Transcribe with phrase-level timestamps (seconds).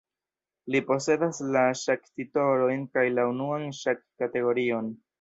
[0.75, 4.95] Li posedas la ŝak-titolojn kaj la unuan ŝak-kategorion.